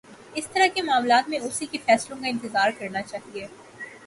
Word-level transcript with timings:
اِس 0.35 0.47
طرح 0.47 0.67
کے 0.73 0.81
معاملات 0.81 1.29
میں 1.29 1.39
اُسی 1.39 1.65
کے 1.65 1.77
فیصلوں 1.85 2.17
کا 2.21 2.27
انتظار 2.27 2.71
کرنا 2.79 3.01
چاہیے 3.01 3.47